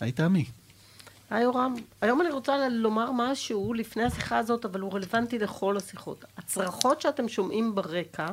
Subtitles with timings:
[0.00, 0.44] היי תמי.
[1.30, 1.74] היי יורם.
[2.00, 6.24] היום אני רוצה לומר משהו לפני השיחה הזאת, אבל הוא רלוונטי לכל השיחות.
[6.36, 8.26] הצרחות שאתם שומעים ברקע,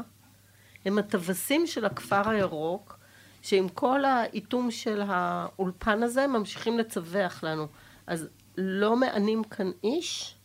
[0.85, 2.99] הם הטווסים של הכפר הירוק,
[3.41, 7.67] שעם כל האיתום של האולפן הזה, ממשיכים לצווח לנו.
[8.07, 8.27] אז
[8.57, 10.35] לא מענים כאן איש,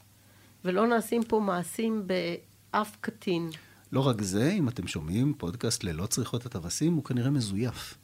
[0.65, 3.51] ולא נעשים פה מעשים באף קטין.
[3.93, 7.98] לא רק זה, אם אתם שומעים פודקאסט ללא צריכות הטווסים, הוא כנראה מזויף.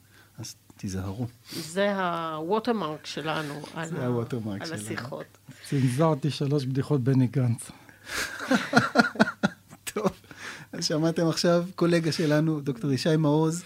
[0.77, 1.27] תיזהרו.
[1.53, 4.81] זה הווטרמרק שלנו על, זה הווטרמרק על שלנו.
[4.81, 5.25] השיחות.
[5.69, 7.71] צנזרתי שלוש בדיחות בני גנץ.
[9.93, 10.07] טוב,
[10.71, 13.63] אז שמעתם עכשיו קולגה שלנו, דוקטור ישי מעוז.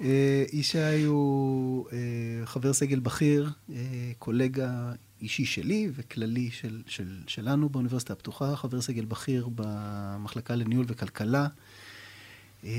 [0.00, 7.68] אה, ישי הוא אה, חבר סגל בכיר, אה, קולגה אישי שלי וכללי של, של, שלנו
[7.68, 11.48] באוניברסיטה הפתוחה, חבר סגל בכיר במחלקה לניהול וכלכלה.
[12.64, 12.70] אה,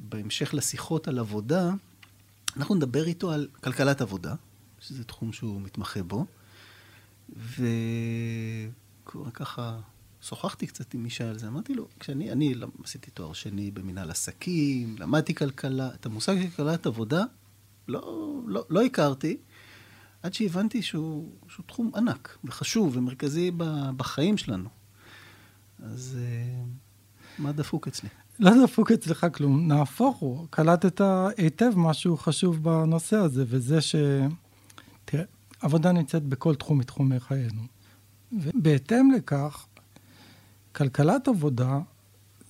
[0.00, 1.70] ובהמשך לשיחות על עבודה,
[2.56, 4.34] אנחנו נדבר איתו על כלכלת עבודה,
[4.80, 6.26] שזה תחום שהוא מתמחה בו.
[9.06, 9.80] וככה
[10.22, 14.96] שוחחתי קצת עם ישי על זה, אמרתי לו, כשאני אני עשיתי תואר שני במנהל עסקים,
[14.98, 17.24] למדתי כלכלה, את המושג של כלכלת עבודה
[17.88, 19.36] לא, לא, לא הכרתי,
[20.22, 23.50] עד שהבנתי שהוא, שהוא תחום ענק וחשוב ומרכזי
[23.96, 24.68] בחיים שלנו.
[25.82, 26.62] אז אה,
[27.38, 28.08] מה דפוק אצלי?
[28.38, 30.46] לא דפוק אצלך כלום, נהפוך הוא.
[30.50, 31.00] קלטת
[31.36, 33.94] היטב משהו חשוב בנושא הזה, וזה ש...
[35.04, 35.24] תראה,
[35.60, 37.62] עבודה נמצאת בכל תחום מתחומי חיינו.
[38.32, 39.66] ובהתאם לכך,
[40.72, 41.78] כלכלת עבודה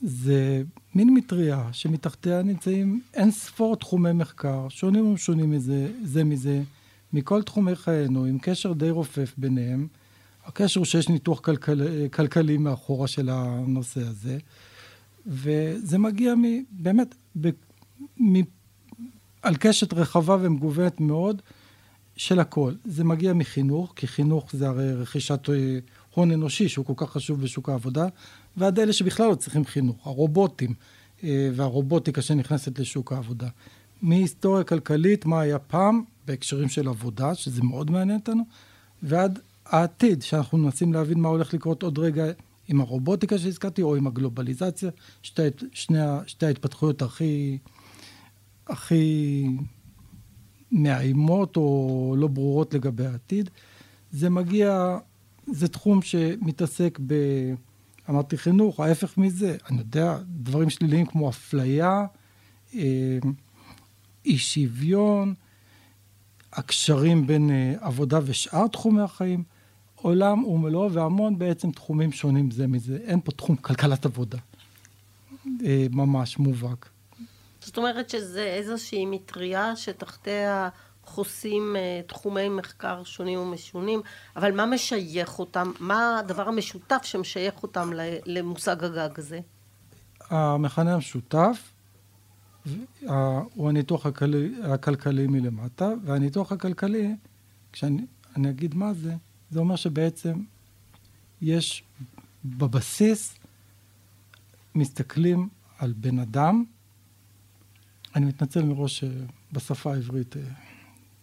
[0.03, 0.63] זה
[0.95, 6.63] מין מטריה שמתחתיה נמצאים אין ספור תחומי מחקר, שונים ומשונים מזה, זה מזה,
[7.13, 9.87] מכל תחומי חיינו, עם קשר די רופף ביניהם.
[10.47, 11.79] הקשר הוא שיש ניתוח כלכל,
[12.13, 14.39] כלכלי מאחורה של הנושא הזה,
[15.29, 17.49] וזה מגיע מ, באמת ב,
[18.21, 18.35] מ,
[19.43, 21.43] על קשת רחבה ומגוונת מאוד
[22.17, 22.73] של הכל.
[22.85, 25.49] זה מגיע מחינוך, כי חינוך זה הרי רכישת
[26.15, 28.07] הון אנושי שהוא כל כך חשוב בשוק העבודה,
[28.57, 30.75] ועד אלה שבכלל לא צריכים חינוך, הרובוטים
[31.25, 33.49] והרובוטיקה שנכנסת לשוק העבודה.
[34.03, 38.43] מהיסטוריה כלכלית, מה היה פעם, בהקשרים של עבודה, שזה מאוד מעניין אותנו,
[39.03, 42.25] ועד העתיד, שאנחנו מנסים להבין מה הולך לקרות עוד רגע
[42.69, 44.91] עם הרובוטיקה שהזכרתי, או עם הגלובליזציה,
[45.23, 45.43] שתי,
[45.73, 47.59] שני, שתי ההתפתחויות הכי,
[48.67, 49.47] הכי
[50.73, 53.51] מאיימות או לא ברורות לגבי העתיד.
[54.11, 54.99] זה מגיע,
[55.47, 57.15] זה תחום שמתעסק ב...
[58.11, 62.07] אמרתי חינוך, ההפך מזה, אני יודע, דברים שליליים כמו אפליה,
[62.75, 63.19] אה,
[64.25, 65.35] אי שוויון,
[66.53, 69.43] הקשרים בין אה, עבודה ושאר תחומי החיים,
[70.03, 72.99] עולם ומלואו והמון בעצם תחומים שונים זה מזה.
[73.05, 74.39] אין פה תחום כלכלת עבודה,
[75.47, 76.89] אה, ממש מובהק.
[77.61, 80.69] זאת אומרת שזה איזושהי מטריה שתחתיה
[81.05, 81.77] חוסים
[82.07, 84.01] תחומי מחקר שונים ומשונים,
[84.37, 85.73] אבל מה משייך אותם?
[85.81, 87.91] מה הדבר המשותף שמשייך אותם
[88.27, 89.41] למושג הגג הזה?
[90.31, 91.73] המכנה המשותף
[93.55, 97.17] הוא הניתוח הכלכלי, הכלכלי מלמטה, והניתוח הכלכלי,
[97.73, 98.07] כשאני
[98.37, 99.15] אגיד מה זה,
[99.51, 100.43] זה אומר שבעצם
[101.43, 101.83] יש
[102.45, 103.35] בבסיס,
[104.75, 105.49] מסתכלים
[105.79, 106.65] על בן אדם,
[108.17, 109.05] אני מתנצל מראש
[109.53, 110.37] בשפה העברית,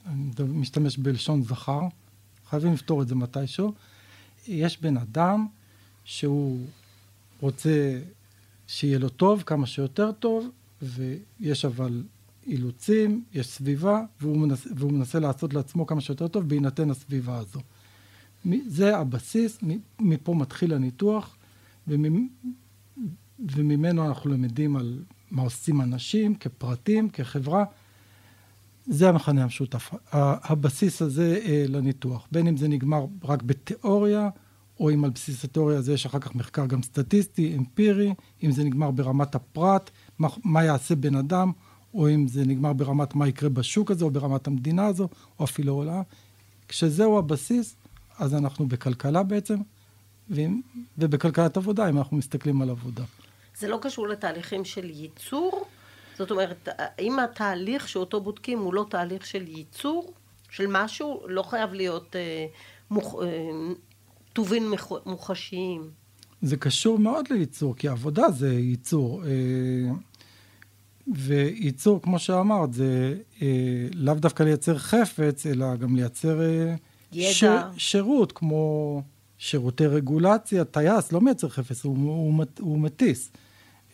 [0.06, 1.82] אני משתמש בלשון זכר,
[2.50, 3.74] חייבים לפתור את זה מתישהו.
[4.48, 5.48] יש בן אדם
[6.04, 6.66] שהוא
[7.42, 8.02] רוצה
[8.68, 10.50] שיהיה לו טוב, כמה שיותר טוב,
[10.82, 12.04] ויש אבל
[12.46, 17.60] אילוצים, יש סביבה, והוא מנסה, והוא מנסה לעשות לעצמו כמה שיותר טוב בהינתן הסביבה הזו.
[18.68, 19.60] זה הבסיס,
[20.00, 21.38] מפה מתחיל הניתוח,
[23.40, 27.66] וממנו אנחנו למדים על מה עושים אנשים כפרטים, כחברה.
[28.88, 32.28] זה המכנה המשותף, הבסיס הזה לניתוח.
[32.32, 34.30] בין אם זה נגמר רק בתיאוריה,
[34.80, 38.14] או אם על בסיס התיאוריה הזה יש אחר כך מחקר גם סטטיסטי, אמפירי,
[38.44, 39.90] אם זה נגמר ברמת הפרט,
[40.20, 41.52] מה, מה יעשה בן אדם,
[41.94, 45.74] או אם זה נגמר ברמת מה יקרה בשוק הזה, או ברמת המדינה הזו, או אפילו
[45.74, 46.02] עולה.
[46.68, 47.76] כשזהו הבסיס,
[48.20, 49.58] אז אנחנו בכלכלה בעצם,
[50.98, 53.04] ובכלכלת עבודה, אם אנחנו מסתכלים על עבודה.
[53.58, 55.66] זה לא קשור לתהליכים של ייצור?
[56.18, 56.70] זאת אומרת,
[57.00, 60.14] אם התהליך שאותו בודקים הוא לא תהליך של ייצור,
[60.50, 62.46] של משהו, לא חייב להיות אה,
[62.92, 63.16] מוכ...
[63.24, 63.28] אה,
[64.34, 64.72] טובין
[65.06, 65.90] מוחשיים.
[66.42, 69.24] זה קשור מאוד לייצור, כי עבודה זה ייצור.
[69.26, 69.92] אה,
[71.08, 73.48] וייצור, כמו שאמרת, זה אה,
[73.94, 76.76] לאו דווקא לייצר חפץ, אלא גם לייצר אה,
[77.16, 77.34] ידע.
[77.34, 77.44] ש,
[77.78, 79.02] שירות, כמו
[79.38, 80.64] שירותי רגולציה.
[80.64, 83.32] טייס לא מייצר חפץ, הוא, הוא, הוא מטיס.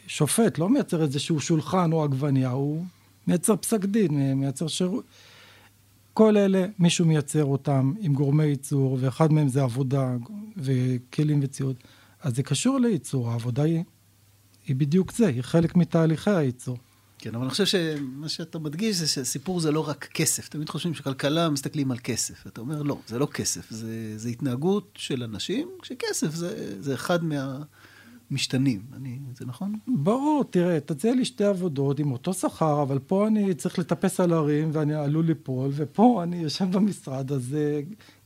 [0.07, 2.85] שופט לא מייצר איזשהו שולחן או עגבניה, הוא
[3.27, 5.06] מייצר פסק דין, מייצר שירות.
[6.13, 10.15] כל אלה, מישהו מייצר אותם עם גורמי ייצור, ואחד מהם זה עבודה
[10.57, 11.75] וכלים וציוד.
[12.21, 13.83] אז זה קשור לייצור, העבודה היא,
[14.68, 16.77] היא בדיוק זה, היא חלק מתהליכי הייצור.
[17.21, 20.50] כן, אבל אני חושב שמה שאתה מדגיש זה שסיפור זה לא רק כסף.
[20.50, 22.47] תמיד חושבים שכלכלה מסתכלים על כסף.
[22.47, 27.23] אתה אומר, לא, זה לא כסף, זה, זה התנהגות של אנשים, כשכסף זה, זה אחד
[27.23, 27.59] מה...
[28.31, 29.75] משתנים, אני, זה נכון?
[29.88, 34.33] ברור, תראה, תציע לי שתי עבודות עם אותו שכר, אבל פה אני צריך לטפס על
[34.33, 37.56] הרים ואני עלול ליפול, ופה אני יושב במשרד, אז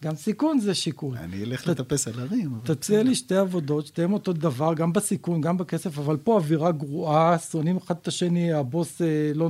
[0.04, 1.18] גם סיכון זה שיקול.
[1.18, 2.60] אני אלך ת, לטפס על הרים.
[2.64, 7.38] תציע לי שתי עבודות, שתיהן אותו דבר, גם בסיכון, גם בכסף, אבל פה אווירה גרועה,
[7.40, 9.50] שונאים אחד את השני, הבוס אה, לא...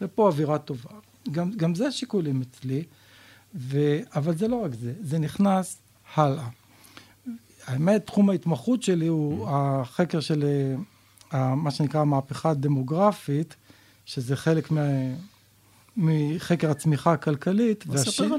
[0.00, 0.90] ופה אווירה טובה.
[1.30, 2.82] גם, גם זה שיקולים אצלי,
[3.54, 3.98] ו...
[4.14, 5.78] אבל זה לא רק זה, זה נכנס
[6.14, 6.48] הלאה.
[7.66, 10.44] האמת, תחום ההתמחות שלי הוא החקר של
[11.34, 13.56] אה, מה שנקרא המהפכה הדמוגרפית,
[14.04, 14.82] שזה חלק מה...
[15.96, 17.84] מחקר הצמיחה הכלכלית,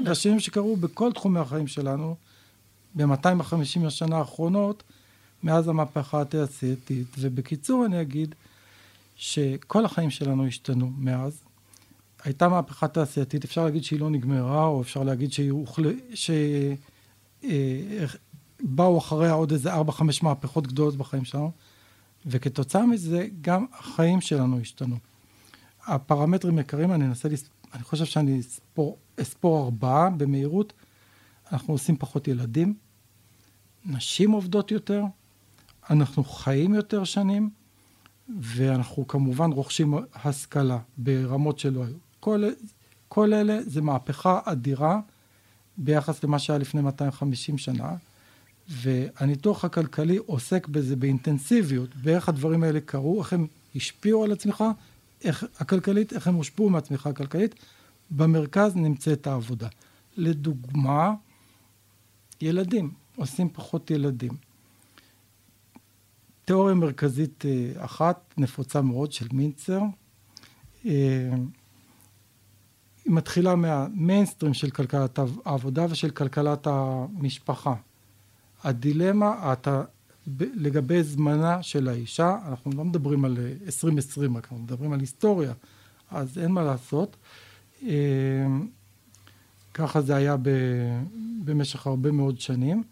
[0.04, 2.16] והשינויים שקרו בכל תחומי החיים שלנו,
[2.94, 4.82] ב-250 השנה האחרונות,
[5.42, 7.06] מאז המהפכה התעשייתית.
[7.18, 8.34] ובקיצור אני אגיד
[9.16, 11.44] שכל החיים שלנו השתנו מאז.
[12.24, 15.82] הייתה מהפכה תעשייתית, אפשר להגיד שהיא לא נגמרה, או אפשר להגיד שהיא הוחל...
[16.14, 16.30] ש...
[18.60, 21.50] באו אחריה עוד איזה ארבע, חמש מהפכות גדולות בחיים שלנו,
[22.26, 24.96] וכתוצאה מזה גם החיים שלנו השתנו.
[25.86, 27.48] הפרמטרים יקרים, אני אנסה, לס...
[27.74, 30.72] אני חושב שאני אספור, אספור ארבעה במהירות.
[31.52, 32.74] אנחנו עושים פחות ילדים,
[33.86, 35.02] נשים עובדות יותר,
[35.90, 37.50] אנחנו חיים יותר שנים,
[38.40, 41.96] ואנחנו כמובן רוכשים השכלה ברמות שלא היו.
[42.20, 42.44] כל,
[43.08, 45.00] כל אלה זה מהפכה אדירה
[45.76, 47.96] ביחס למה שהיה לפני 250 שנה.
[48.68, 54.70] והניתוח הכלכלי עוסק בזה באינטנסיביות, באיך הדברים האלה קרו, איך הם השפיעו על הצמיחה
[55.24, 57.54] איך, הכלכלית, איך הם הושפעו מהצמיחה הכלכלית.
[58.10, 59.68] במרכז נמצאת העבודה.
[60.16, 61.14] לדוגמה,
[62.40, 64.32] ילדים, עושים פחות ילדים.
[66.44, 69.80] תיאוריה מרכזית אה, אחת, נפוצה מאוד, של מינצר,
[70.86, 71.30] אה,
[73.04, 77.74] היא מתחילה מהמיינסטרים של כלכלת העבודה ושל כלכלת המשפחה.
[78.64, 79.82] הדילמה, אתה,
[80.38, 85.52] לגבי זמנה של האישה, אנחנו לא מדברים על 2020, אנחנו מדברים על היסטוריה,
[86.10, 87.16] אז אין מה לעשות.
[87.82, 88.46] אה,
[89.74, 90.48] ככה זה היה ב,
[91.44, 92.82] במשך הרבה מאוד שנים,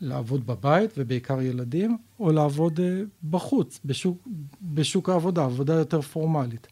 [0.00, 4.28] לעבוד בבית ובעיקר ילדים, או לעבוד אה, בחוץ, בשוק,
[4.62, 6.66] בשוק העבודה, עבודה יותר פורמלית.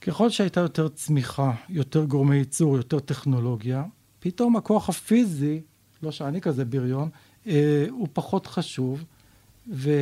[0.00, 3.84] ככל שהייתה יותר צמיחה, יותר גורמי ייצור, יותר טכנולוגיה,
[4.20, 5.60] פתאום הכוח הפיזי
[6.02, 7.08] לא שאני כזה בריון,
[7.46, 9.04] אה, הוא פחות חשוב,
[9.68, 9.92] ואישה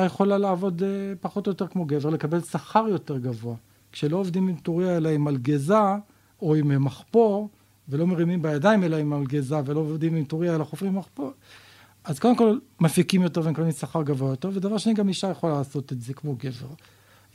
[0.00, 0.88] אה, יכולה לעבוד אה,
[1.20, 3.54] פחות או יותר כמו גבר, לקבל שכר יותר גבוה.
[3.92, 5.74] כשלא עובדים עם טוריה אלא עם מלגזה,
[6.42, 7.48] או עם מחפור,
[7.88, 11.32] ולא מרימים בידיים אלא עם מלגזה, ולא עובדים עם טוריה אלא חופרים מחפור,
[12.04, 15.92] אז קודם כל מפיקים יותר ומקבלים שכר גבוה יותר, ודבר שני, גם אישה יכולה לעשות
[15.92, 16.66] את זה כמו גבר.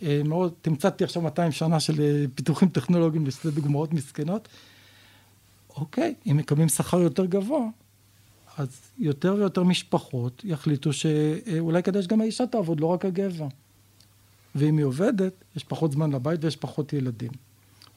[0.03, 4.47] אה, מאוד, תמצאתי עכשיו 200 שנה של אה, פיתוחים טכנולוגיים לשתי דוגמאות מסכנות.
[5.75, 7.67] אוקיי, אם מקבלים שכר יותר גבוה,
[8.57, 13.47] אז יותר ויותר משפחות יחליטו שאולי כדאי שגם האישה תעבוד, לא רק הגבר.
[14.55, 17.31] ואם היא עובדת, יש פחות זמן לבית ויש פחות ילדים.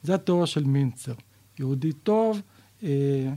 [0.03, 1.13] זה התיאוריה של מינצר.
[1.59, 2.41] יהודי טוב,
[2.83, 3.33] אה,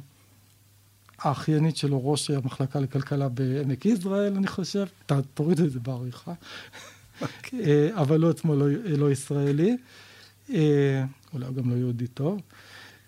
[1.18, 7.22] האחיינית שלו ראש המחלקה לכלכלה בעמק יזרעאל, אני חושב, ת, תוריד את זה בעריכה, okay.
[7.22, 7.64] אוקיי.
[7.64, 8.66] אה, אבל לא עצמו לא,
[8.98, 9.76] לא ישראלי,
[10.50, 11.04] אה,
[11.34, 12.40] אולי הוא גם לא יהודי טוב.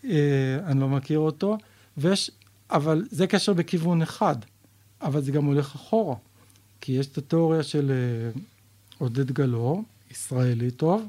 [0.05, 1.59] אה, אני לא מכיר אותו,
[1.97, 2.31] ויש,
[2.71, 4.37] אבל זה קשר בכיוון אחד,
[5.03, 6.17] אבל זה גם הולך אחורה,
[6.81, 8.41] כי יש את התיאוריה של אה,
[8.99, 11.09] עודד גלאור, ישראלי טוב,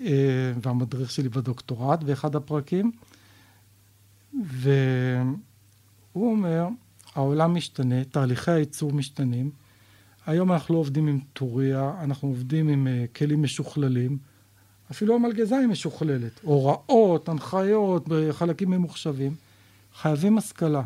[0.00, 2.92] אה, והמדריך שלי בדוקטורט באחד הפרקים,
[4.44, 4.70] והוא
[6.14, 6.66] אומר,
[7.14, 9.50] העולם משתנה, תהליכי הייצור משתנים,
[10.26, 14.18] היום אנחנו לא עובדים עם טוריה, אנחנו עובדים עם כלים משוכללים,
[14.90, 16.32] אפילו המלגזה היא משוכללת.
[16.42, 19.34] הוראות, הנחיות, חלקים ממוחשבים.
[19.94, 20.82] חייבים השכלה.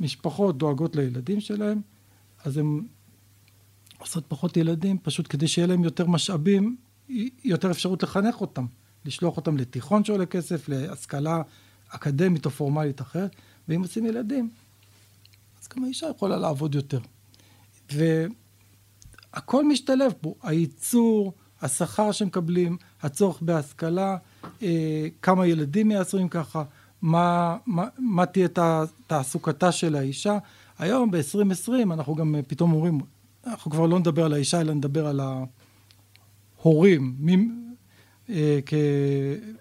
[0.00, 1.80] משפחות דואגות לילדים שלהם,
[2.44, 2.80] אז הן
[3.98, 6.76] עושות פחות ילדים, פשוט כדי שיהיה להם יותר משאבים,
[7.44, 8.66] יותר אפשרות לחנך אותם.
[9.04, 11.42] לשלוח אותם לתיכון שעולה כסף, להשכלה
[11.88, 13.36] אקדמית או פורמלית אחרת,
[13.68, 14.50] ואם עושים ילדים,
[15.62, 17.00] אז גם האישה יכולה לעבוד יותר.
[17.92, 24.16] והכל משתלב פה, הייצור, השכר שמקבלים, הצורך בהשכלה,
[24.62, 26.62] אה, כמה ילדים מייצרים ככה,
[27.02, 28.48] מה, מה, מה תהיה
[29.06, 30.38] תעסוקתה של האישה.
[30.78, 33.00] היום ב-2020 אנחנו גם פתאום אומרים,
[33.46, 35.20] אנחנו כבר לא נדבר על האישה אלא נדבר על
[36.60, 37.14] ההורים.
[37.18, 37.48] מי,
[38.30, 38.74] אה, כ...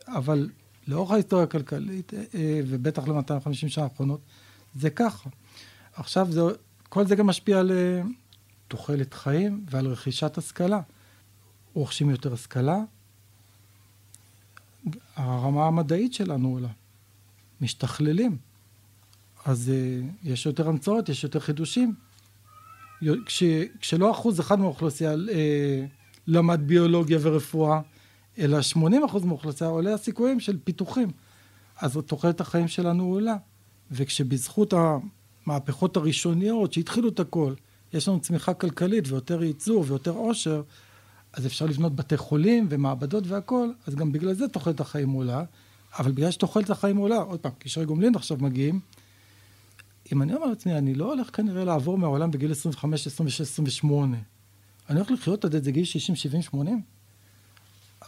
[0.08, 0.50] אבל
[0.88, 4.22] לאורך ההיסטוריה הכלכלית, אה, ובטח ל-250 שנה האחרונות,
[4.76, 5.30] זה ככה.
[5.94, 6.42] עכשיו, זה,
[6.90, 8.02] כל זה גם משפיע על אה,
[8.68, 10.82] תוחלת חיים ועל רכישת השכלה.
[11.74, 12.80] רוכשים יותר השכלה,
[15.16, 16.68] הרמה המדעית שלנו עולה,
[17.62, 18.38] משתכללים.
[19.46, 21.96] אז uh, יש יותר המצאות, יש יותר חידושים.
[23.26, 23.44] כש,
[23.80, 25.18] כשלא אחוז אחד מהאוכלוסייה uh,
[26.28, 27.82] למד ביולוגיה ורפואה,
[28.38, 31.12] אלא 80 אחוז מהאוכלוסייה עולה הסיכויים של פיתוחים.
[31.82, 33.36] אז תוחלת החיים שלנו עולה.
[33.92, 37.54] וכשבזכות המהפכות הראשוניות שהתחילו את הכל,
[37.94, 40.62] יש לנו צמיחה כלכלית ויותר ייצור ויותר עושר,
[41.34, 45.44] אז אפשר לבנות בתי חולים ומעבדות והכל, אז גם בגלל זה תוחלת החיים עולה.
[46.00, 48.80] אבל בגלל שתוחלת החיים עולה, עוד פעם, קשרי גומלין עכשיו מגיעים,
[50.12, 54.18] אם אני אומר לעצמי, אני לא הולך כנראה לעבור מהעולם בגיל 25, 26, 28.
[54.90, 56.82] אני הולך לחיות עד איזה גיל 60, 70, 80,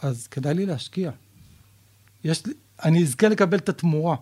[0.02, 1.10] אז כדאי לי להשקיע.
[2.24, 2.52] יש לי,
[2.84, 4.16] אני אזכה לקבל את התמורה.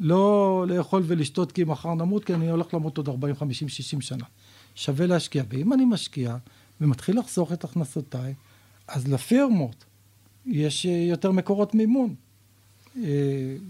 [0.00, 4.24] לא לאכול ולשתות כי מחר נמות, כי אני הולך למות עוד 40, 50, 60 שנה.
[4.74, 5.42] שווה להשקיע.
[5.48, 6.36] ואם אני משקיע
[6.80, 8.34] ומתחיל לחסוך את הכנסותיי,
[8.88, 9.84] אז לפירמות
[10.46, 12.14] יש אה, יותר מקורות מימון.
[12.96, 13.02] אה,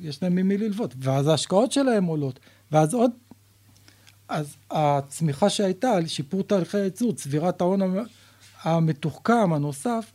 [0.00, 2.40] יש להם ממי ללוות, ואז ההשקעות שלהם עולות,
[2.72, 3.10] ואז עוד,
[4.28, 7.80] אז הצמיחה שהייתה על שיפור תהליכי הייצור, צבירת ההון
[8.62, 10.12] המתוחכם הנוסף,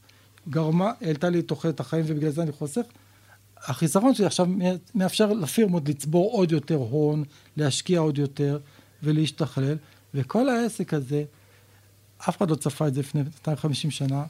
[0.49, 2.81] גרמה, העלתה לי את תוחלת החיים ובגלל זה אני חוסך.
[3.57, 4.47] החיסכון שלי עכשיו
[4.95, 7.23] מאפשר לפירמות לצבור עוד יותר הון,
[7.57, 8.59] להשקיע עוד יותר
[9.03, 9.77] ולהשתכלל,
[10.13, 11.23] וכל העסק הזה,
[12.29, 14.23] אף אחד לא צפה את זה לפני 250 שנה,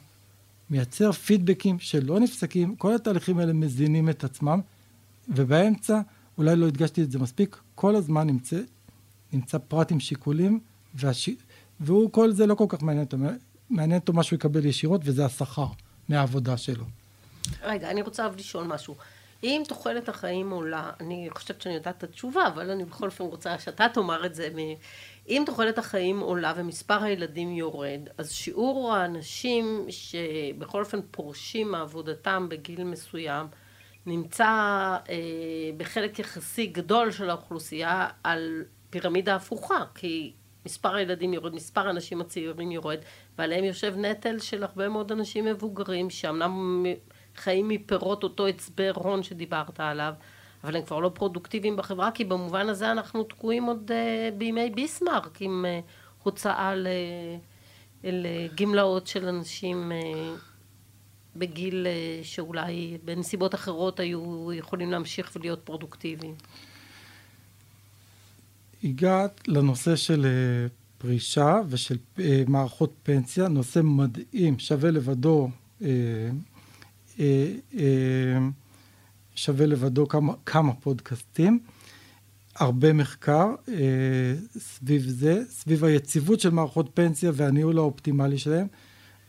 [0.70, 4.60] מייצר פידבקים שלא נפסקים, כל התהליכים האלה מזינים את עצמם,
[5.28, 6.00] ובאמצע,
[6.38, 8.60] אולי לא הדגשתי את זה מספיק, כל הזמן נמצא,
[9.32, 10.60] נמצא פרט עם שיקולים,
[10.94, 11.30] והש...
[11.80, 13.16] והוא, כל זה לא כל כך מעניין אותו,
[13.70, 15.66] מעניין אותו מה שהוא יקבל ישירות, וזה השכר
[16.08, 16.84] מהעבודה שלו.
[17.62, 18.94] רגע, אני רוצה לשאול משהו.
[19.42, 23.58] אם תוחלת החיים עולה, אני חושבת שאני יודעת את התשובה, אבל אני בכל אופן רוצה
[23.58, 24.48] שאתה תאמר את זה.
[25.28, 32.84] אם תוחלת החיים עולה ומספר הילדים יורד, אז שיעור האנשים שבכל אופן פורשים מעבודתם בגיל
[32.84, 33.46] מסוים,
[34.06, 34.46] נמצא
[35.08, 35.16] אה,
[35.76, 40.32] בחלק יחסי גדול של האוכלוסייה על פירמידה הפוכה, כי
[40.66, 42.98] מספר הילדים יורד, מספר האנשים הצעירים יורד,
[43.38, 46.84] ועליהם יושב נטל של הרבה מאוד אנשים מבוגרים, שאמנם
[47.36, 50.12] חיים מפירות אותו הצבר הון שדיברת עליו,
[50.66, 55.38] אבל הם כבר לא פרודוקטיביים בחברה, כי במובן הזה אנחנו תקועים עוד uh, בימי ביסמרק
[55.40, 56.74] עם uh, הוצאה
[58.04, 59.94] לגמלאות של אנשים uh,
[61.36, 66.34] בגיל uh, שאולי בנסיבות אחרות היו יכולים להמשיך ולהיות פרודוקטיביים.
[68.84, 70.26] הגעת לנושא של
[70.98, 71.96] פרישה ושל
[72.46, 75.48] מערכות פנסיה, נושא מדהים, שווה לבדו.
[79.36, 81.58] שווה לבדו כמה, כמה פודקאסטים,
[82.54, 83.74] הרבה מחקר אה,
[84.58, 88.66] סביב זה, סביב היציבות של מערכות פנסיה והניהול האופטימלי שלהם,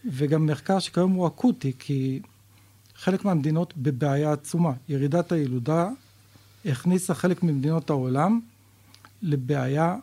[0.06, 2.20] וגם מחקר שכיום הוא אקוטי, כי
[2.96, 4.72] חלק מהמדינות בבעיה עצומה.
[4.90, 5.90] ירידת הילודה
[6.66, 8.40] הכניסה חלק ממדינות העולם
[9.22, 9.96] לבעיה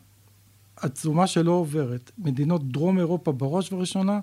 [0.76, 2.10] עצומה שלא עוברת.
[2.18, 4.20] מדינות דרום אירופה בראש ובראשונה,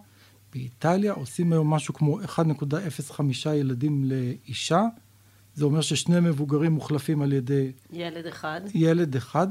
[0.53, 4.81] באיטליה עושים היום משהו כמו 1.05 ילדים לאישה,
[5.55, 7.71] זה אומר ששני מבוגרים מוחלפים על ידי...
[7.93, 8.61] ילד אחד.
[8.73, 9.47] ילד אחד,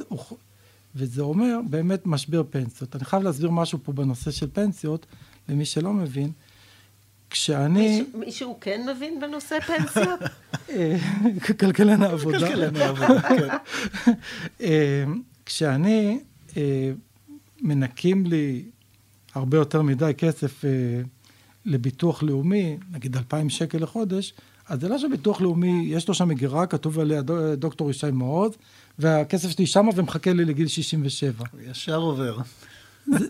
[0.94, 2.96] וזה אומר באמת משבר פנסיות.
[2.96, 5.06] אני חייב להסביר משהו פה בנושא של פנסיות,
[5.48, 6.32] למי שלא מבין.
[7.30, 8.00] כשאני...
[8.00, 10.20] מישהו, מישהו כן מבין בנושא פנסיות?
[10.70, 10.96] אה,
[11.58, 12.38] כלכלן העבודה.
[12.38, 13.48] כלכלן העבודה, כן.
[14.60, 15.04] אה,
[15.46, 16.18] כשאני,
[16.56, 16.92] אה,
[17.60, 18.64] מנקים לי
[19.34, 20.64] הרבה יותר מדי כסף
[21.64, 24.34] לביטוח לאומי, נגיד 2,000 שקל לחודש,
[24.70, 27.22] אז זה לא שביטוח לאומי, יש לו שם מגירה, כתוב עליה
[27.56, 28.52] דוקטור ישי מעוז,
[28.98, 31.44] והכסף שלי שמה ומחכה לי לגיל 67.
[31.52, 32.38] הוא ישר עובר.
[33.06, 33.26] זה,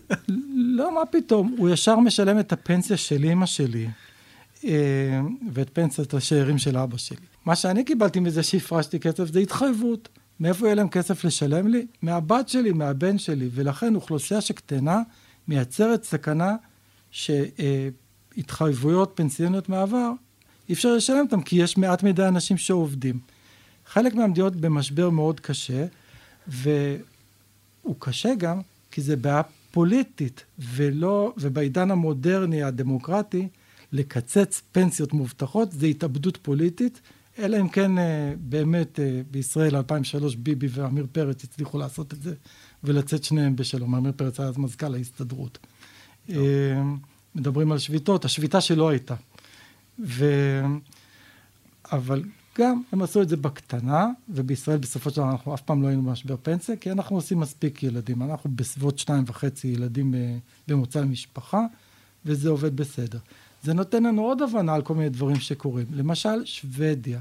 [0.55, 3.87] לא, מה פתאום, הוא ישר משלם את הפנסיה של אימא שלי,
[4.63, 5.21] אה,
[5.53, 7.17] ואת פנסיית השאירים של אבא שלי.
[7.45, 10.09] מה שאני קיבלתי מזה שהפרשתי כסף זה התחייבות.
[10.39, 11.85] מאיפה יהיה להם כסף לשלם לי?
[12.01, 15.01] מהבת שלי, מהבן שלי, ולכן אוכלוסייה שקטנה
[15.47, 16.55] מייצרת סכנה
[17.11, 20.11] שהתחייבויות פנסיוניות מעבר
[20.69, 23.19] אי אפשר לשלם אותם, כי יש מעט מדי אנשים שעובדים.
[23.85, 25.85] חלק מהמדינות במשבר מאוד קשה,
[26.47, 29.41] והוא קשה גם כי זה בעיה
[29.71, 33.47] פוליטית, ולא, ובעידן המודרני הדמוקרטי,
[33.91, 37.01] לקצץ פנסיות מובטחות זה התאבדות פוליטית,
[37.39, 42.33] אלא אם כן אה, באמת אה, בישראל 2003 ביבי ועמיר פרץ הצליחו לעשות את זה
[42.83, 43.95] ולצאת שניהם בשלום.
[43.95, 45.57] עמיר פרץ היה אז מזכ"ל ההסתדרות.
[46.29, 46.35] אה,
[47.35, 49.15] מדברים על שביתות, השביתה שלא הייתה.
[50.03, 50.25] ו...
[51.91, 52.23] אבל
[52.59, 56.01] גם הם עשו את זה בקטנה, ובישראל בסופו של דבר אנחנו אף פעם לא היינו
[56.01, 58.23] במשבר פנסיה, כי אנחנו עושים מספיק ילדים.
[58.23, 61.65] אנחנו בסביבות שניים וחצי ילדים אה, במוצא למשפחה,
[62.25, 63.19] וזה עובד בסדר.
[63.63, 65.85] זה נותן לנו עוד הבנה על כל מיני דברים שקורים.
[65.91, 67.19] למשל, שוודיה.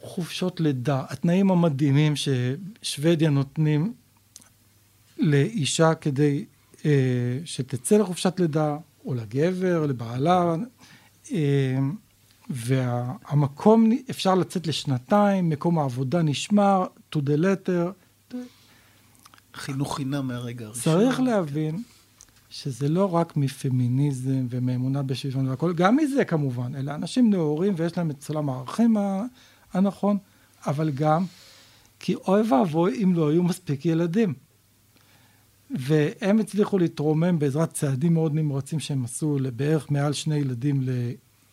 [0.00, 3.92] חופשות לידה, התנאים המדהימים ששוודיה נותנים
[5.18, 6.44] לאישה כדי
[6.84, 6.90] אה,
[7.44, 10.54] שתצא לחופשת לידה, או לגבר, לבעלה,
[12.50, 18.36] והמקום, אפשר לצאת לשנתיים, מקום העבודה נשמר, to the letter.
[19.54, 20.82] חינוך חינם מהרגע הראשון.
[20.82, 21.82] צריך להבין
[22.50, 28.10] שזה לא רק מפמיניזם ומאמונה בשוויון והכל, גם מזה כמובן, אלה אנשים נאורים ויש להם
[28.10, 28.96] את סולם הערכים
[29.72, 30.18] הנכון,
[30.66, 31.24] אבל גם
[32.00, 34.34] כי אוי ואבוי אם לא היו מספיק ילדים.
[35.70, 40.80] והם הצליחו להתרומם בעזרת צעדים מאוד נמרצים שהם עשו לבערך מעל שני ילדים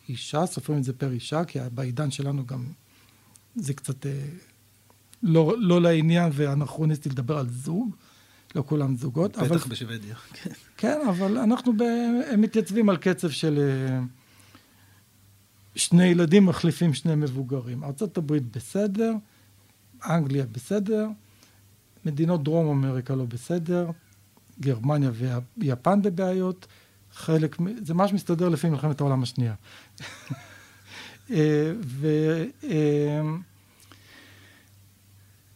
[0.07, 2.65] לאישה, סופרים את זה פר אישה, כי בעידן שלנו גם
[3.55, 4.25] זה קצת אה,
[5.23, 7.95] לא, לא לעניין ואנכרוניסטי לדבר על זוג,
[8.55, 9.37] לא כולם זוגות.
[9.37, 10.49] בטח אבל, בשוודיה, כן.
[10.77, 11.81] כן, אבל אנחנו, ב,
[12.31, 13.99] הם מתייצבים על קצב של אה,
[15.75, 17.83] שני ילדים מחליפים שני מבוגרים.
[17.83, 19.13] ארה"ב בסדר,
[20.09, 21.07] אנגליה בסדר,
[22.05, 23.89] מדינות דרום אמריקה לא בסדר,
[24.59, 25.11] גרמניה
[25.57, 26.67] ויפן בבעיות,
[27.13, 29.53] חלק, זה ממש מסתדר לפי מלחמת העולם השנייה.
[31.31, 31.73] אה,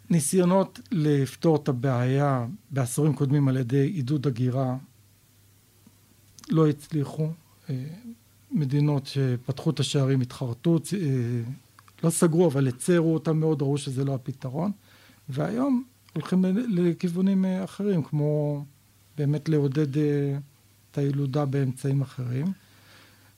[0.10, 4.78] וניסיונות אה, לפתור את הבעיה בעשורים קודמים על ידי עידוד הגירה
[6.50, 7.30] לא הצליחו.
[7.70, 7.86] אה,
[8.52, 10.80] מדינות שפתחו את השערים התחרטו,
[12.04, 14.72] לא סגרו אבל הצרו אותם מאוד, ראו שזה לא הפתרון.
[15.30, 18.66] והיום הולכים לכיוונים אחרים, כמו
[19.18, 20.38] באמת לעודד אה,
[20.92, 22.46] את הילודה באמצעים אחרים.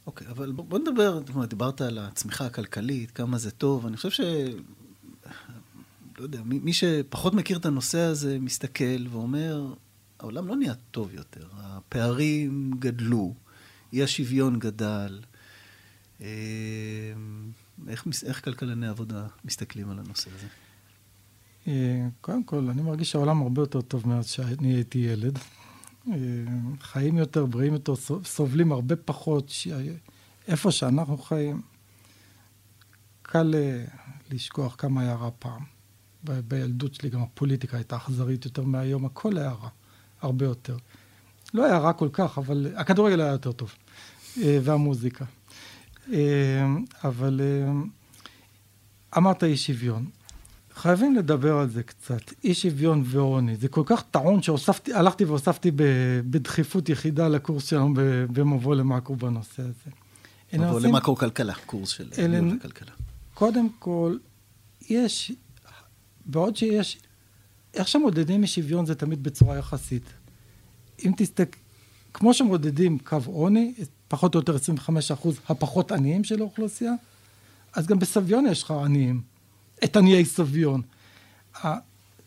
[0.07, 1.19] אוקיי, okay, אבל בוא נדבר,
[1.49, 4.19] דיברת על הצמיחה הכלכלית, כמה זה טוב, אני חושב ש...
[6.17, 9.73] לא יודע, מי, מי שפחות מכיר את הנושא הזה מסתכל ואומר,
[10.19, 13.33] העולם לא נהיה טוב יותר, הפערים גדלו,
[13.93, 15.19] אי השוויון גדל.
[16.21, 16.27] אה,
[17.87, 20.47] איך, איך כלכלני עבודה מסתכלים על הנושא הזה?
[21.67, 25.39] אה, קודם כל, אני מרגיש שהעולם הרבה יותר טוב מאז שאני הייתי ילד.
[26.13, 26.17] אה,
[26.81, 27.93] חיים יותר, בריאים יותר,
[28.23, 29.51] סובלים הרבה פחות.
[30.47, 31.61] איפה שאנחנו חיים,
[33.21, 33.85] קל אה,
[34.31, 35.63] לשכוח כמה היה רע פעם.
[36.23, 39.69] בילדות שלי גם הפוליטיקה הייתה אכזרית יותר מהיום, הכל היה רע,
[40.21, 40.77] הרבה יותר.
[41.53, 43.73] לא היה רע כל כך, אבל הכדורגל היה יותר טוב,
[44.37, 45.25] אה, והמוזיקה.
[47.03, 47.41] אבל
[49.17, 50.05] אמרת אי שוויון.
[50.79, 52.33] חייבים לדבר על זה קצת.
[52.43, 53.55] אי שוויון ועוני.
[53.55, 55.71] זה כל כך טעון שהוספתי, הלכתי והוספתי
[56.29, 57.93] בדחיפות יחידה לקורס שלנו
[58.31, 59.91] במבוא למאקרו בנושא הזה.
[60.53, 62.91] מבוא למאקרו כלכלה, קורס של ניהול וכלכלה.
[63.33, 64.17] קודם כל,
[64.89, 65.31] יש,
[66.25, 66.97] בעוד שיש,
[67.73, 70.03] איך שמודדים אי שוויון זה תמיד בצורה יחסית.
[71.05, 71.57] אם תסתכל,
[72.13, 73.73] כמו שמודדים קו עוני,
[74.07, 76.93] פחות או יותר 25 אחוז הפחות עניים של האוכלוסייה,
[77.73, 79.28] אז גם בסביון יש לך עניים.
[79.83, 80.81] את עניי סביון.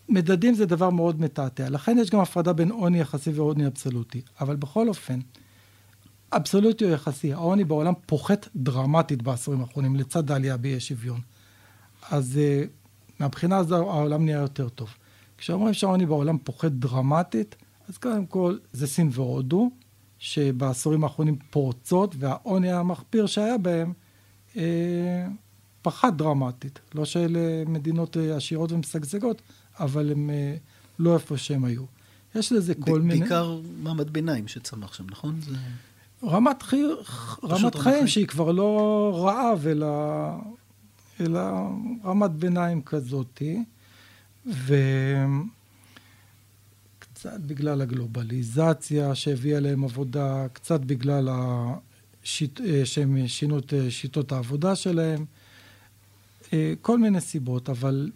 [0.09, 4.21] מדדים זה דבר מאוד מתעתע, לכן יש גם הפרדה בין עוני יחסי ועוני אבסולוטי.
[4.41, 5.21] אבל בכל אופן,
[6.33, 11.21] אבסולוטי או יחסי, העוני בעולם פוחת דרמטית בעשורים האחרונים, לצד העלייה באי שוויון.
[12.11, 12.69] אז uh,
[13.21, 14.89] מהבחינה הזו העולם נהיה יותר טוב.
[15.39, 17.57] כשאומרים שהעוני בעולם פוחת דרמטית,
[17.89, 19.71] אז קודם כל זה סין והודו,
[20.19, 23.93] שבעשורים האחרונים פורצות, והעוני המחפיר שהיה בהם,
[24.55, 24.59] uh,
[25.83, 26.79] פחת דרמטית.
[26.95, 29.43] לא שאלה מדינות אה, עשירות ומשגשגות,
[29.81, 30.55] אבל הם אה,
[30.99, 31.83] לא איפה שהם היו.
[32.35, 33.21] יש לזה כל מיני...
[33.21, 35.41] בעיקר מעמד ביניים שצמח שם, נכון?
[35.41, 35.57] זה...
[36.25, 36.83] רמת, חי...
[37.45, 39.89] רמת חיים חיים שהיא כבר לא רעב, אלא,
[41.21, 41.41] אלא
[42.05, 43.65] רמת ביניים כזאתי.
[44.47, 44.71] וקצת
[47.47, 52.61] בגלל הגלובליזציה שהביאה להם עבודה, קצת בגלל השיט...
[52.61, 55.25] אה, שהם שינו את שיטות העבודה שלהם.
[56.53, 58.11] אה, כל מיני סיבות, אבל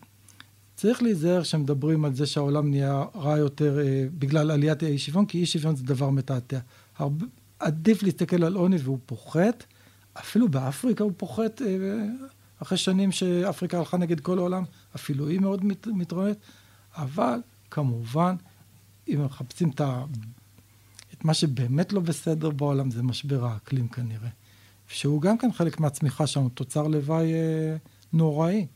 [0.75, 5.38] צריך להיזהר כשמדברים על זה שהעולם נהיה רע יותר אה, בגלל עליית האי שוויון, כי
[5.38, 6.59] אי שוויון זה דבר מתעתע.
[6.99, 7.27] הרבה,
[7.59, 9.64] עדיף להסתכל על עוני והוא פוחת,
[10.12, 11.66] אפילו באפריקה הוא פוחת, אה,
[12.62, 14.64] אחרי שנים שאפריקה הלכה נגד כל העולם,
[14.96, 16.37] אפילו היא מאוד מת, מתרוממת,
[16.96, 18.37] אבל כמובן,
[19.09, 20.05] אם מחפשים את, ה,
[21.12, 24.29] את מה שבאמת לא בסדר בעולם, זה משבר האקלים כנראה.
[24.88, 27.33] שהוא גם כן חלק מהצמיחה שלנו, תוצר לוואי...
[27.33, 27.77] אה,
[28.16, 28.66] נוראי.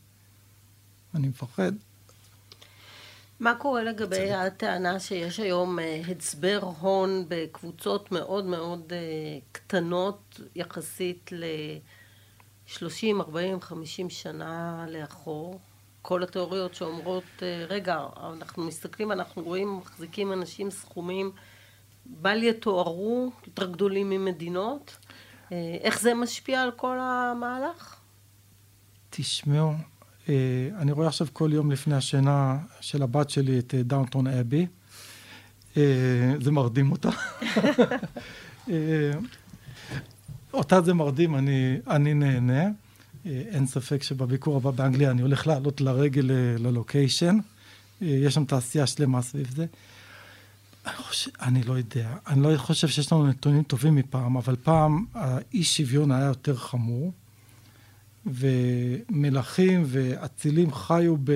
[1.15, 1.71] אני מפחד.
[3.39, 4.35] מה קורה לגבי צדק.
[4.35, 8.97] הטענה שיש היום אה, הצבר הון בקבוצות מאוד מאוד אה,
[9.51, 15.59] קטנות יחסית ל-30, 40, 50 שנה לאחור?
[16.01, 21.31] כל התיאוריות שאומרות, אה, רגע, אנחנו מסתכלים, אנחנו רואים, מחזיקים אנשים סכומים
[22.05, 24.97] בל יתוארו, יותר גדולים ממדינות.
[25.81, 28.00] איך זה משפיע על כל המהלך?
[29.13, 29.73] תשמעו,
[30.29, 34.67] אה, אני רואה עכשיו כל יום לפני השינה של הבת שלי את דאונטון אה, אבי.
[35.77, 37.09] אה, זה מרדים אותה.
[40.53, 42.63] אותה זה מרדים, אני, אני נהנה.
[43.25, 46.25] אין ספק שבביקור הבא באנגליה אני הולך לעלות לרגל
[46.59, 47.37] ללוקיישן.
[48.01, 49.65] יש שם תעשייה שלמה סביב זה.
[50.85, 55.05] אני, חושב, אני לא יודע, אני לא חושב שיש לנו נתונים טובים מפעם, אבל פעם
[55.13, 57.13] האי שוויון היה יותר חמור.
[58.25, 61.31] ומלכים ואצילים חיו ב...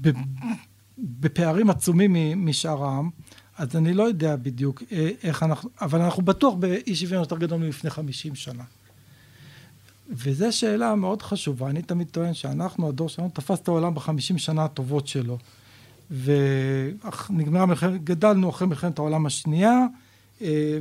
[0.00, 0.10] ב...
[0.98, 3.10] בפערים עצומים משאר העם,
[3.56, 7.60] אז אני לא יודע בדיוק אה, איך אנחנו, אבל אנחנו בטוח באי שוויון יותר גדול
[7.60, 8.64] מלפני 50 שנה.
[10.10, 14.64] וזו שאלה מאוד חשובה, אני תמיד טוען שאנחנו, הדור שלנו, תפס את העולם בחמישים שנה
[14.64, 15.38] הטובות שלו.
[16.10, 19.86] ונגמרה מלחמת, גדלנו אחרי מלחמת העולם השנייה,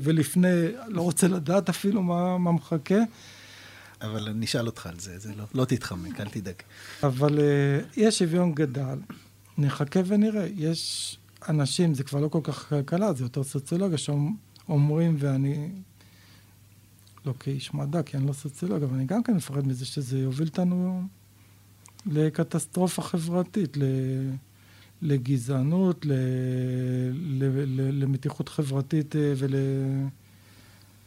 [0.02, 0.48] ולפני,
[0.88, 3.00] לא רוצה לדעת אפילו מה, מה מחכה.
[4.02, 6.56] אבל אני אשאל אותך על זה, זה לא, לא תתחמק, אל תדאג.
[7.04, 7.42] אבל uh,
[7.98, 9.00] יש שוויון גדל,
[9.58, 10.48] נחכה ונראה.
[10.56, 11.18] יש
[11.50, 15.70] אנשים, זה כבר לא כל כך כלכלה, זה יותר סוציולוגיה, שאומרים, ואני
[17.26, 20.48] לא כאיש מדע, כי אני לא סוציולוג, אבל אני גם כן מפחד מזה שזה יוביל
[20.48, 21.04] אותנו
[22.06, 23.84] לקטסטרופה חברתית, ל...
[25.02, 26.12] לגזענות, ל...
[27.12, 27.44] ל...
[27.66, 28.04] ל...
[28.04, 29.56] למתיחות חברתית אה, ול...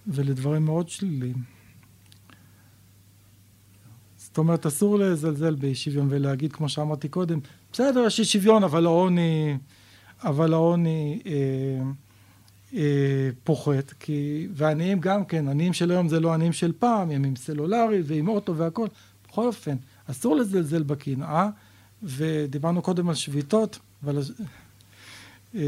[0.06, 1.54] ולדברים מאוד שליליים.
[4.16, 7.38] זאת אומרת, אסור לזלזל באי שוויון ולהגיד, כמו שאמרתי קודם,
[7.72, 9.56] בסדר, יש אי שוויון, אבל העוני,
[10.22, 11.32] אבל העוני אה,
[12.74, 17.24] אה, פוחת, כי, ועניים גם כן, עניים של היום זה לא עניים של פעם, הם
[17.24, 18.86] עם סלולרי ועם אוטו והכל.
[19.28, 19.76] בכל אופן,
[20.10, 21.48] אסור לזלזל בקנאה,
[22.02, 24.18] ודיברנו קודם על שביתות, אבל
[25.54, 25.60] אה,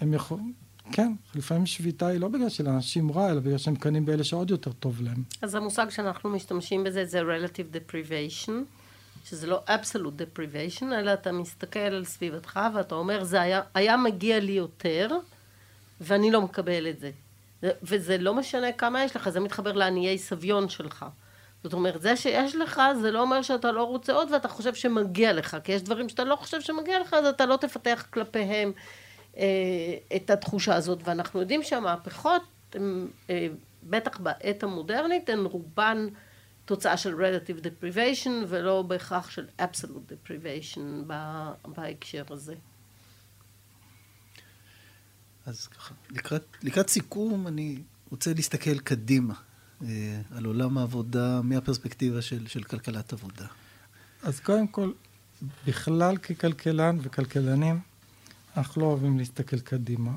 [0.00, 0.52] הם יכולים...
[0.92, 4.72] כן, לפעמים שביתה היא לא בגלל שלאנשים רע, אלא בגלל שהם קנים באלה שעוד יותר
[4.72, 5.22] טוב להם.
[5.42, 8.52] אז המושג שאנחנו משתמשים בזה זה relative deprivation,
[9.24, 14.40] שזה לא absolute deprivation, אלא אתה מסתכל על סביבתך ואתה אומר, זה היה, היה מגיע
[14.40, 15.08] לי יותר,
[16.00, 17.10] ואני לא מקבל את זה.
[17.82, 21.04] וזה לא משנה כמה יש לך, זה מתחבר לעניי סביון שלך.
[21.64, 25.32] זאת אומרת, זה שיש לך, זה לא אומר שאתה לא רוצה עוד ואתה חושב שמגיע
[25.32, 28.72] לך, כי יש דברים שאתה לא חושב שמגיע לך, אז אתה לא תפתח כלפיהם
[29.36, 29.44] אה,
[30.16, 32.42] את התחושה הזאת, ואנחנו יודעים שהמהפכות,
[32.74, 33.48] הם, אה,
[33.82, 36.06] בטח בעת המודרנית, הן רובן
[36.64, 41.12] תוצאה של relative deprivation ולא בהכרח של absolute deprivation
[41.66, 42.54] בהקשר הזה.
[45.46, 49.34] אז ככה, לקראת, לקראת סיכום, אני רוצה להסתכל קדימה
[50.36, 53.46] על עולם העבודה מהפרספקטיבה של, של כלכלת עבודה.
[54.22, 54.92] אז קודם כל,
[55.66, 57.80] בכלל ככלכלן וכלכלנים,
[58.56, 60.10] אנחנו לא אוהבים להסתכל קדימה.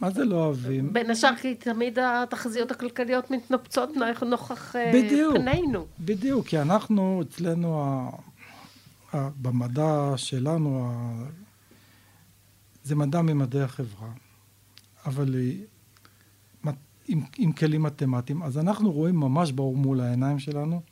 [0.00, 0.92] מה זה לא אוהבים?
[0.92, 3.90] בין השאר כי תמיד התחזיות הכלכליות מתנפצות
[4.26, 5.86] נוכח אה, בדיוק, פנינו.
[6.00, 8.10] בדיוק, כי אנחנו, אצלנו, ה,
[9.16, 11.12] ה, במדע שלנו, ה,
[12.84, 14.08] זה מדע ממדעי החברה,
[15.06, 15.34] אבל
[17.08, 18.42] עם, עם כלים מתמטיים.
[18.42, 20.82] אז אנחנו רואים ממש ברור מול העיניים שלנו,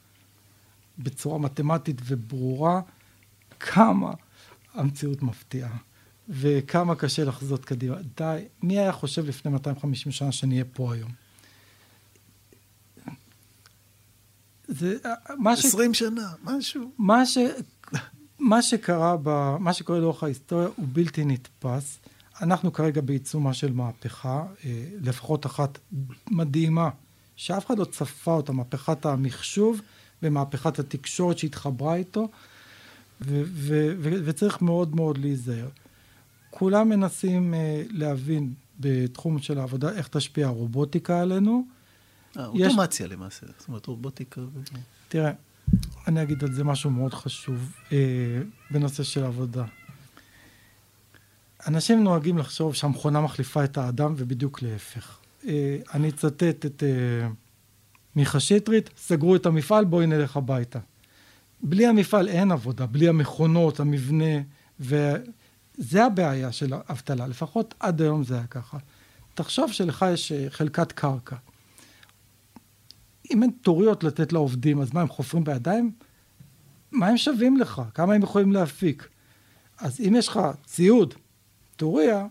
[0.99, 2.81] בצורה מתמטית וברורה,
[3.61, 4.13] כמה
[4.75, 5.77] המציאות מפתיעה.
[6.29, 7.97] וכמה קשה לחזות קדימה.
[8.17, 11.11] די, מי היה חושב לפני 250 שנה שנהיה פה היום?
[14.69, 14.97] זה
[15.39, 15.99] מה 20 ש...
[15.99, 16.91] שנה, משהו.
[16.99, 17.39] מה, ש...
[18.39, 19.57] מה שקרה, ב...
[19.61, 21.99] מה שקורה לאורך ההיסטוריה הוא בלתי נתפס.
[22.43, 25.79] אנחנו כרגע בעיצומה של מהפכה, אה, לפחות אחת
[26.31, 26.91] מדהימה,
[27.37, 29.81] שאף אחד לא צפה אותה, מהפכת המחשוב
[30.23, 32.29] ומהפכת התקשורת שהתחברה איתו.
[33.21, 35.69] ו- ו- ו- וצריך מאוד מאוד להיזהר.
[36.51, 37.57] כולם מנסים uh,
[37.91, 41.65] להבין בתחום של העבודה איך תשפיע הרובוטיקה עלינו.
[42.39, 43.13] אה, אוטומציה יש...
[43.13, 44.41] למעשה, זאת אומרת רובוטיקה.
[45.09, 45.33] תראה,
[46.07, 47.93] אני אגיד על זה משהו מאוד חשוב uh,
[48.71, 49.65] בנושא של עבודה.
[51.67, 55.19] אנשים נוהגים לחשוב שהמכונה מחליפה את האדם ובדיוק להפך.
[55.43, 55.47] Uh,
[55.95, 57.33] אני אצטט את uh,
[58.17, 60.79] מיכה שטרית, סגרו את המפעל, בואי נלך הביתה.
[61.63, 64.41] בלי המפעל אין עבודה, בלי המכונות, המבנה,
[64.81, 68.79] וזה הבעיה של האבטלה, לפחות עד היום זה היה ככה.
[69.35, 71.37] תחשוב שלך יש אה, חלקת קרקע.
[73.33, 75.93] אם אין טוריות לתת לעובדים, אז מה, הם חופרים בידיים?
[76.93, 77.83] מה הם שווים לך?
[77.95, 79.09] כמה הם יכולים להפיק?
[79.79, 81.15] אז אם יש לך ציוד,
[81.77, 82.27] טוריה,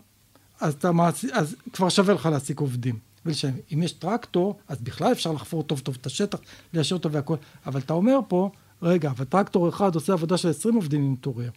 [0.60, 1.24] אז, אתה מעש...
[1.24, 2.98] אז כבר שווה לך להעסיק עובדים.
[3.26, 6.38] ולשם, אם יש טרקטור, אז בכלל אפשר לחפור טוב טוב את השטח,
[6.72, 7.36] ליישר אותו והכל.
[7.66, 8.50] אבל אתה אומר פה,
[8.82, 11.50] רגע, אבל טרקטור אחד עושה עבודה של 20 עובדים עם טוריה,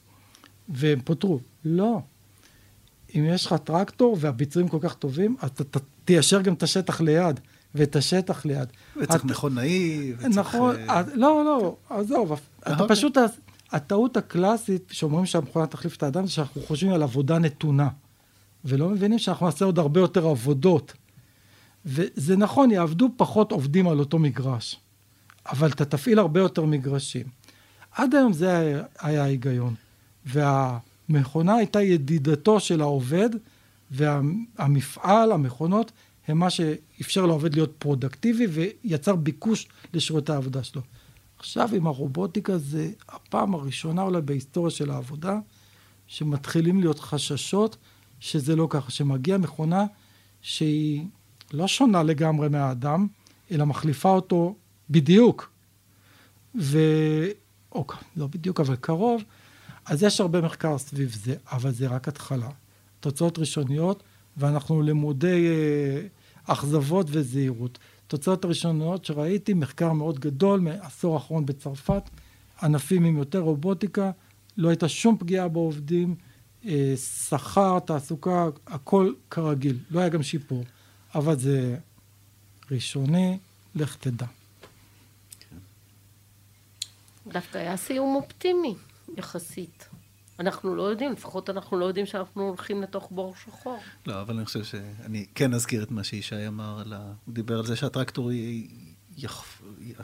[0.69, 1.39] והם פוטרו.
[1.65, 2.01] לא.
[3.15, 7.39] אם יש לך טרקטור והביצועים כל כך טובים, אז אתה תיישר גם את השטח ליד,
[7.75, 8.67] ואת השטח ליד.
[8.97, 9.29] וצריך את...
[9.29, 10.37] מכונאי, וצריך...
[10.37, 10.91] נכון, uh...
[11.13, 12.87] לא, לא, עזוב, אתה אוקיי.
[12.87, 13.17] פשוט,
[13.71, 17.89] הטעות הקלאסית שאומרים שהמכונה תחליף את האדם, זה שאנחנו חושבים על עבודה נתונה,
[18.65, 20.93] ולא מבינים שאנחנו נעשה עוד הרבה יותר עבודות.
[21.85, 24.79] וזה נכון, יעבדו פחות עובדים על אותו מגרש,
[25.51, 27.25] אבל אתה תפעיל הרבה יותר מגרשים.
[27.91, 28.57] עד היום זה
[28.99, 29.75] היה, ההיגיון.
[30.25, 33.29] והמכונה הייתה ידידתו של העובד,
[33.91, 35.91] והמפעל, המכונות,
[36.27, 40.81] הם מה שאפשר לעובד להיות פרודקטיבי ויצר ביקוש לשירותי העבודה שלו.
[41.39, 45.39] עכשיו עם הרובוטיקה זה הפעם הראשונה אולי בהיסטוריה של העבודה,
[46.07, 47.77] שמתחילים להיות חששות
[48.19, 49.85] שזה לא ככה, שמגיעה מכונה
[50.41, 51.05] שהיא
[51.53, 53.07] לא שונה לגמרי מהאדם,
[53.51, 54.55] אלא מחליפה אותו
[54.89, 55.51] בדיוק.
[56.55, 56.77] ו...
[57.71, 57.85] או
[58.17, 59.23] לא בדיוק, אבל קרוב.
[59.85, 62.49] אז יש הרבה מחקר סביב זה, אבל זה רק התחלה.
[62.99, 64.03] תוצאות ראשוניות,
[64.37, 66.07] ואנחנו למודי אה,
[66.53, 67.79] אכזבות וזהירות.
[68.09, 72.09] תוצאות הראשוניות שראיתי, מחקר מאוד גדול מעשור האחרון בצרפת,
[72.63, 74.11] ענפים עם יותר רובוטיקה,
[74.57, 76.15] לא הייתה שום פגיעה בעובדים,
[76.65, 76.93] אה,
[77.27, 80.63] שכר, תעסוקה, הכל כרגיל, לא היה גם שיפור.
[81.15, 81.77] אבל זה
[82.71, 83.37] ראשוני,
[83.75, 84.25] לך תדע.
[87.27, 88.75] דווקא היה סיום אופטימי
[89.17, 89.89] יחסית.
[90.39, 93.79] אנחנו לא יודעים, לפחות אנחנו לא יודעים שאנחנו הולכים לתוך בור שחור.
[94.05, 97.13] לא, אבל אני חושב שאני כן אזכיר את מה שישי אמר, על ה...
[97.25, 98.31] הוא דיבר על זה שהטרקטור
[99.17, 99.61] יח...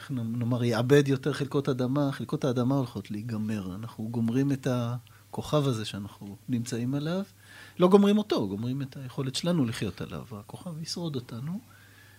[0.09, 3.75] נאמר, יאבד יותר חלקות אדמה, חלקות האדמה הולכות להיגמר.
[3.75, 7.23] אנחנו גומרים את הכוכב הזה שאנחנו נמצאים עליו.
[7.79, 10.23] לא גומרים אותו, גומרים את היכולת שלנו לחיות עליו.
[10.31, 11.59] הכוכב ישרוד אותנו.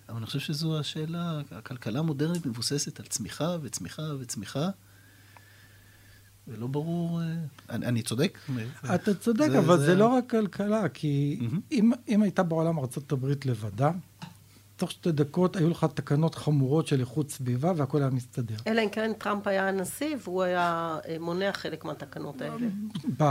[0.09, 4.69] אבל אני חושב שזו השאלה, הכלכלה המודרנית מבוססת על צמיחה וצמיחה וצמיחה.
[6.47, 7.25] ולא ברור, אה,
[7.69, 8.37] אני, אני צודק?
[8.95, 9.85] אתה צודק, זה, אבל זה...
[9.85, 11.55] זה לא רק כלכלה, כי mm-hmm.
[11.71, 13.91] אם, אם הייתה בעולם ארה"ב לבדה,
[14.77, 18.55] תוך שתי דקות היו לך תקנות חמורות של איכות סביבה והכל היה מסתדר.
[18.67, 22.67] אלא אם כן טראמפ היה הנשיא והוא היה אה, מונע חלק מהתקנות האלה.
[23.17, 23.23] ב...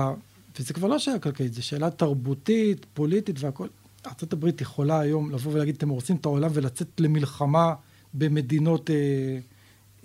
[0.59, 3.69] וזה כבר לא שאלה כלכלית, זו שאלה תרבותית, פוליטית והכל.
[4.07, 7.75] ארה"ב יכולה היום לבוא ולהגיד, אתם הורסים את העולם ולצאת למלחמה
[8.15, 9.39] במדינות אה,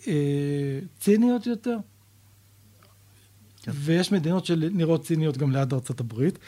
[0.07, 1.77] אה, ציניות יותר?
[3.61, 3.71] כן.
[3.75, 6.39] ויש מדינות שנראות ציניות גם ליד ארצות הברית.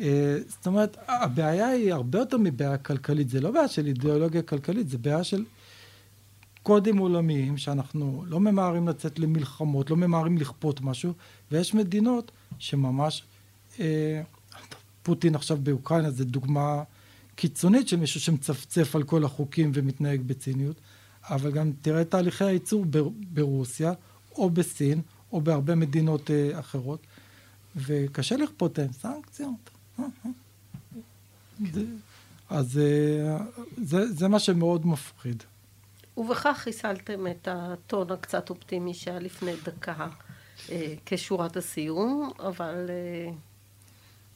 [0.00, 3.28] אה, זאת אומרת, הבעיה היא הרבה יותר מבעיה כלכלית.
[3.28, 5.44] זה לא בעיה של אידיאולוגיה כלכלית, זה בעיה של
[6.62, 11.12] קודים עולמיים, שאנחנו לא ממהרים לצאת למלחמות, לא ממהרים לכפות משהו,
[11.50, 13.22] ויש מדינות שממש...
[13.80, 14.22] אה,
[15.02, 16.82] פוטין עכשיו באוקראינה זה דוגמה
[17.34, 20.76] קיצונית של מישהו שמצפצף על כל החוקים ומתנהג בציניות,
[21.24, 22.84] אבל גם תראה את תהליכי הייצור
[23.30, 23.92] ברוסיה,
[24.36, 27.00] או בסין, או בהרבה מדינות אה, אחרות,
[27.76, 29.70] וקשה לכפות להם סנקציות.
[29.98, 30.30] אה, אה.
[31.72, 31.84] זה,
[32.50, 32.80] אז
[33.82, 35.42] זה, זה מה שמאוד מפחיד.
[36.16, 40.08] ובכך חיסלתם את הטון הקצת אופטימי שהיה לפני דקה
[41.06, 42.90] כשורת הסיום, אבל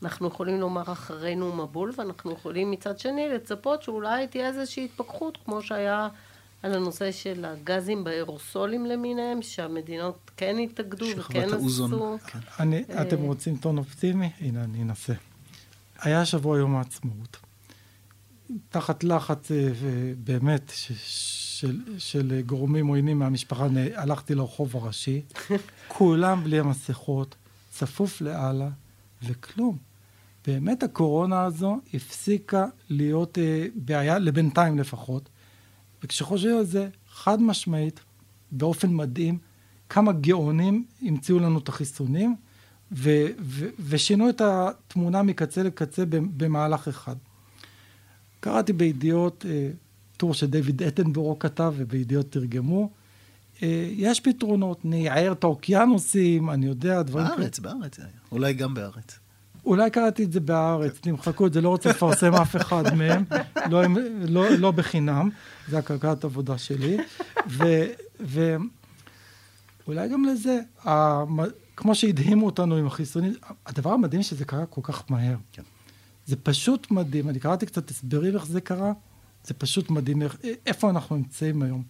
[0.02, 5.62] אנחנו יכולים לומר אחרינו מבול, ואנחנו יכולים מצד שני לצפות שאולי תהיה איזושהי התפכחות, כמו
[5.62, 6.09] שהיה
[6.64, 12.16] על הנושא של הגזים באירוסולים למיניהם, שהמדינות כן התאגדו וכן עשו.
[12.27, 12.38] כן.
[12.61, 14.31] אני, אה, אתם רוצים טון אופטימי?
[14.40, 15.12] הנה, אני אנסה.
[16.00, 17.37] היה שבוע יום העצמאות.
[18.68, 19.57] תחת לחץ אה,
[20.24, 25.22] באמת של, של גורמים עוינים מהמשפחה, הלכתי לרחוב הראשי,
[25.88, 27.35] כולם בלי המסכות,
[27.70, 28.68] צפוף לאללה,
[29.22, 29.77] וכלום.
[30.46, 35.29] באמת הקורונה הזו הפסיקה להיות אה, בעיה, לבינתיים לפחות,
[36.05, 38.01] וכשחושבים על זה, חד משמעית,
[38.51, 39.38] באופן מדהים,
[39.88, 42.37] כמה גאונים המציאו לנו את החיסונים,
[42.93, 47.17] ו- ו- ושינו את התמונה מקצה לקצה במהלך אחד.
[48.40, 49.71] קראתי בידיעות, אה,
[50.17, 52.90] טור שדייוויד אטנבורו כתב ובידיעות תרגמו,
[53.62, 57.27] אה, יש פתרונות, נייער את האוקיינוסים, אני יודע, דברים.
[57.27, 58.12] בארץ, בארץ זה היה.
[58.33, 59.19] אולי גם בארץ.
[59.66, 63.24] אולי קראתי את זה בהארץ, תמחקו את זה, לא רוצה לפרסם אף אחד מהם,
[63.70, 63.83] לא,
[64.29, 65.31] לא, לא בחינם,
[65.68, 66.96] זה הכלכלת עבודה שלי.
[68.20, 70.61] ואולי גם לזה,
[71.77, 73.35] כמו שהדהימו אותנו עם החיסונים,
[73.66, 75.37] הדבר המדהים שזה קרה כל כך מהר.
[75.53, 75.62] כן.
[76.27, 78.92] זה פשוט מדהים, אני קראתי קצת הסברים איך זה קרה,
[79.44, 81.83] זה פשוט מדהים איך, איפה אנחנו נמצאים היום.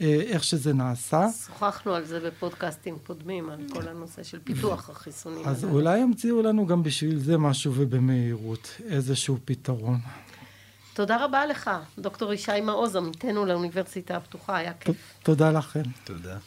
[0.00, 1.26] איך שזה נעשה.
[1.46, 5.46] שוחחנו על זה בפודקאסטים קודמים, על כל הנושא של פיתוח החיסונים.
[5.46, 9.98] אז אולי ימציאו לנו גם בשביל זה משהו ובמהירות, איזשהו פתרון.
[10.94, 14.96] תודה רבה לך, דוקטור ישי מעוז, עמיתנו לאוניברסיטה הפתוחה, היה כיף.
[15.22, 15.82] תודה לכם.
[16.04, 16.38] תודה.